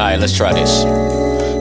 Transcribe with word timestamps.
Alright, 0.00 0.18
let's 0.18 0.34
try 0.34 0.50
this. 0.54 0.82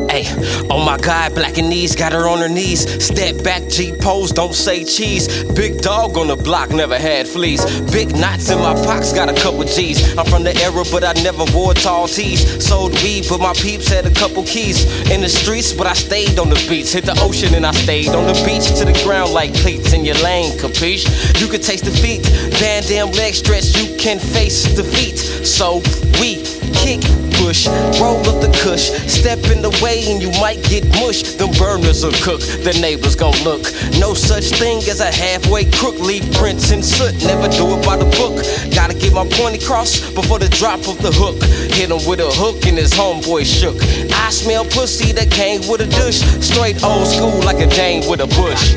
Hey, 0.09 0.23
oh 0.69 0.81
my 0.81 0.97
God, 0.97 1.35
black 1.35 1.57
and 1.57 1.67
knees, 1.67 1.93
got 1.93 2.13
her 2.13 2.29
on 2.29 2.39
her 2.39 2.47
knees. 2.47 2.87
Step 3.03 3.43
back, 3.43 3.67
G 3.67 3.91
pose, 3.91 4.31
don't 4.31 4.55
say 4.55 4.85
cheese. 4.85 5.43
Big 5.51 5.81
dog 5.81 6.17
on 6.17 6.27
the 6.27 6.37
block, 6.37 6.69
never 6.69 6.97
had 6.97 7.27
fleas. 7.27 7.65
Big 7.91 8.15
knots 8.15 8.49
in 8.49 8.59
my 8.59 8.73
pockets, 8.85 9.11
got 9.11 9.27
a 9.27 9.33
couple 9.33 9.65
G's. 9.65 10.17
I'm 10.17 10.25
from 10.25 10.45
the 10.45 10.55
era, 10.63 10.85
but 10.89 11.03
I 11.03 11.11
never 11.21 11.43
wore 11.53 11.73
tall 11.73 12.07
tees. 12.07 12.65
Sold 12.65 12.93
weed, 13.03 13.25
but 13.27 13.41
my 13.41 13.51
peeps 13.51 13.89
had 13.89 14.05
a 14.05 14.13
couple 14.13 14.43
keys. 14.43 14.85
In 15.11 15.19
the 15.19 15.29
streets, 15.29 15.73
but 15.73 15.85
I 15.85 15.93
stayed 15.93 16.39
on 16.39 16.49
the 16.49 16.65
beach. 16.69 16.93
Hit 16.93 17.03
the 17.03 17.19
ocean 17.21 17.53
and 17.55 17.65
I 17.65 17.71
stayed 17.71 18.15
on 18.15 18.25
the 18.25 18.41
beach 18.45 18.67
to 18.79 18.85
the 18.85 18.97
ground 19.03 19.33
like 19.33 19.53
cleats 19.53 19.91
in 19.91 20.05
your 20.05 20.17
lane, 20.23 20.57
capiche? 20.57 21.03
You 21.41 21.47
can 21.49 21.59
taste 21.59 21.83
defeat, 21.83 22.25
Van 22.55 22.83
Damme 22.83 23.11
leg 23.11 23.33
stretch, 23.33 23.75
you 23.75 23.97
can 23.97 24.17
face 24.17 24.63
defeat. 24.75 25.17
So 25.45 25.81
we 26.21 26.58
kick, 26.89 27.01
push, 27.37 27.67
roll 28.01 28.17
up 28.25 28.41
the 28.41 28.49
cush, 28.63 28.89
step 29.05 29.37
in 29.53 29.61
the 29.61 29.69
way 29.83 30.01
and 30.09 30.21
you 30.21 30.31
might 30.41 30.61
get 30.63 30.83
mush. 30.97 31.21
Them 31.37 31.51
burners 31.53 32.03
will 32.03 32.17
cook, 32.25 32.41
the 32.65 32.73
neighbors 32.81 33.15
gon' 33.15 33.37
look. 33.43 33.61
No 33.99 34.13
such 34.13 34.49
thing 34.57 34.77
as 34.89 34.99
a 34.99 35.11
halfway 35.11 35.69
crook, 35.69 35.99
leave 35.99 36.25
prints 36.33 36.71
in 36.71 36.81
soot, 36.81 37.13
never 37.21 37.47
do 37.49 37.77
it 37.77 37.85
by 37.85 37.95
the 37.97 38.09
book. 38.17 38.41
Gotta 38.73 38.95
get 38.95 39.13
my 39.13 39.27
point 39.37 39.61
across 39.61 39.99
before 40.11 40.39
the 40.39 40.49
drop 40.49 40.79
of 40.87 40.97
the 41.01 41.11
hook. 41.13 41.37
Hit 41.77 41.91
him 41.91 42.01
with 42.09 42.21
a 42.21 42.31
hook 42.41 42.65
and 42.65 42.77
his 42.77 42.91
homeboy 42.91 43.45
shook. 43.45 43.77
I 44.13 44.29
smell 44.31 44.65
pussy 44.65 45.11
that 45.13 45.29
came 45.29 45.61
with 45.69 45.81
a 45.81 45.87
douche, 45.87 46.21
straight 46.41 46.83
old 46.83 47.07
school 47.07 47.37
like 47.45 47.59
a 47.59 47.67
dame 47.67 48.09
with 48.09 48.21
a 48.21 48.27
bush. 48.33 48.73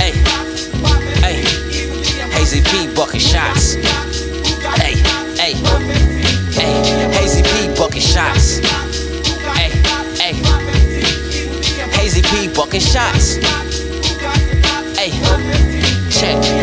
Hey, 0.00 0.12
hey, 1.20 1.44
Hayzie 2.32 2.64
P 2.64 2.88
bucket 2.94 3.20
shots. 3.20 3.74
Hey, 4.80 4.96
hey, 5.36 6.13
Hayzie 7.12 7.42
P 7.42 7.68
bucket 7.78 8.02
shots. 8.02 8.58
Hey, 9.56 9.70
hey, 10.18 10.34
Hazy 11.92 12.22
P 12.22 12.48
bucket 12.48 12.82
shots. 12.82 13.36
Hey, 14.96 15.10
check. 16.10 16.53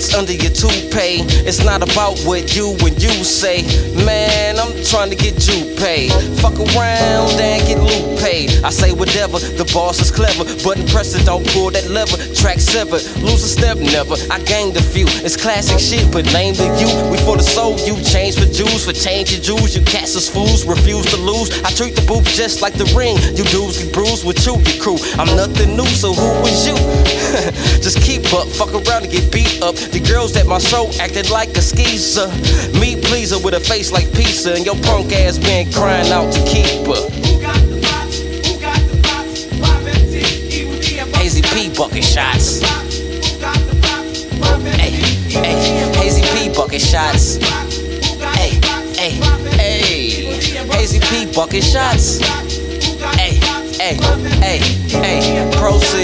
What's 0.00 0.14
under 0.14 0.32
your 0.32 0.50
toupee? 0.50 1.28
It's 1.44 1.62
not 1.62 1.84
about 1.84 2.16
what 2.24 2.56
you 2.56 2.72
and 2.80 2.96
you 2.96 3.12
say. 3.20 3.68
Man, 4.00 4.58
I'm 4.58 4.72
trying 4.82 5.10
to 5.10 5.14
get 5.14 5.36
you 5.44 5.76
paid. 5.76 6.08
Fuck 6.40 6.56
around 6.56 7.36
and 7.36 7.60
get 7.68 7.76
loot 7.76 8.16
paid. 8.18 8.64
I 8.64 8.70
say 8.70 8.92
whatever, 8.92 9.36
the 9.36 9.68
boss 9.74 10.00
is 10.00 10.10
clever. 10.10 10.48
Button 10.64 10.88
presser, 10.88 11.20
don't 11.28 11.44
pull 11.52 11.70
that 11.72 11.84
lever. 11.92 12.16
Track 12.32 12.60
severed, 12.60 13.04
lose 13.20 13.44
a 13.44 13.50
step, 13.52 13.76
never. 13.76 14.16
I 14.32 14.40
gained 14.48 14.76
a 14.76 14.80
few. 14.80 15.04
It's 15.20 15.36
classic 15.36 15.76
shit, 15.76 16.08
but 16.08 16.24
name 16.32 16.54
the 16.54 16.64
you. 16.80 16.88
We 17.12 17.20
for 17.20 17.36
the 17.36 17.44
soul, 17.44 17.76
you 17.84 18.00
change 18.00 18.40
for 18.40 18.48
Jews, 18.48 18.88
for 18.88 18.96
changing 18.96 19.42
Jews. 19.44 19.76
You 19.76 19.84
cats 19.84 20.16
as 20.16 20.32
fools, 20.32 20.64
refuse 20.64 21.12
to 21.12 21.20
lose. 21.20 21.52
I 21.60 21.76
treat 21.76 21.92
the 21.92 22.04
booth 22.08 22.24
just 22.24 22.62
like 22.62 22.72
the 22.72 22.88
ring. 22.96 23.20
You 23.36 23.44
dudes 23.52 23.76
get 23.76 23.92
bruised 23.92 24.24
with 24.24 24.40
you, 24.48 24.56
your 24.64 24.80
crew. 24.80 24.96
I'm 25.20 25.28
nothing 25.36 25.76
new, 25.76 25.88
so 25.92 26.16
who 26.16 26.28
is 26.48 26.64
you? 26.64 26.76
just 27.84 28.00
keep 28.00 28.24
up, 28.32 28.48
fuck 28.48 28.72
around 28.72 29.04
and 29.04 29.12
get 29.12 29.28
beat 29.28 29.60
up. 29.60 29.76
The 29.92 30.00
girls 30.00 30.36
at 30.36 30.46
my 30.46 30.58
show 30.58 30.88
acted 31.00 31.30
like 31.30 31.56
a 31.56 31.62
skeezer. 31.62 32.28
Me 32.78 32.94
pleaser 33.00 33.38
with 33.38 33.54
a 33.54 33.60
face 33.60 33.90
like 33.90 34.12
pizza, 34.14 34.54
and 34.54 34.64
your 34.64 34.76
punk 34.76 35.12
ass 35.12 35.38
been 35.38 35.70
crying 35.72 36.12
out 36.12 36.32
to 36.32 36.40
keep 36.44 36.86
her. 36.86 37.10
Hayzie 41.18 41.42
P 41.52 41.68
bucket 41.76 42.04
shots. 42.04 42.60
Hey, 44.78 44.90
hey, 45.30 45.54
Hayzie 45.98 46.24
P 46.34 46.48
bucket 46.54 46.80
shots. 46.80 47.36
Hey, 48.36 48.58
hey, 48.94 49.10
hey, 49.56 49.86
Hayzie 50.70 51.00
P 51.10 51.26
bucket 51.34 51.64
shots. 51.64 52.18
Hey, 53.16 53.38
hey, 53.78 53.94
hey, 54.40 54.58
hey, 54.88 55.50
proceed. 55.56 55.99